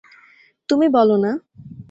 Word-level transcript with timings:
তুমি 0.69 0.87
বলো 0.89 1.15
না? 1.17 1.31